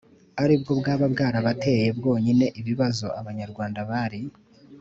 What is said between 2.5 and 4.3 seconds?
ibibazo Abanyarwanda bari